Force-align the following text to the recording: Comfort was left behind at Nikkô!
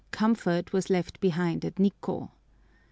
Comfort 0.09 0.73
was 0.73 0.89
left 0.89 1.19
behind 1.19 1.63
at 1.63 1.75
Nikkô! 1.75 2.31